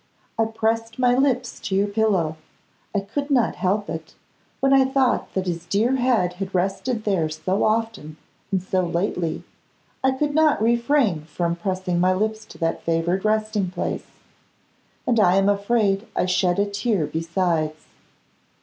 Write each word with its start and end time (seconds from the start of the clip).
I 0.35 0.45
pressed 0.45 0.97
my 0.97 1.15
lips 1.15 1.59
to 1.59 1.75
your 1.75 1.85
pillow. 1.87 2.35
I 2.95 3.01
could 3.01 3.29
not 3.29 3.53
help 3.57 3.87
it; 3.87 4.15
when 4.59 4.73
I 4.73 4.83
thought 4.83 5.31
that 5.35 5.45
his 5.45 5.67
dear 5.67 5.97
head 5.97 6.33
had 6.41 6.55
rested 6.55 7.03
there 7.03 7.29
so 7.29 7.63
often 7.63 8.17
and 8.51 8.63
so 8.63 8.83
lately, 8.83 9.43
I 10.03 10.09
could 10.09 10.33
not 10.33 10.59
refrain 10.59 11.25
from 11.25 11.55
pressing 11.55 11.99
my 11.99 12.13
lips 12.13 12.45
to 12.47 12.57
that 12.57 12.81
favoured 12.81 13.23
resting 13.23 13.69
place, 13.69 14.07
and 15.05 15.19
I 15.19 15.35
am 15.35 15.47
afraid 15.47 16.07
I 16.15 16.25
shed 16.25 16.57
a 16.57 16.65
tear 16.65 17.05
besides. 17.05 17.85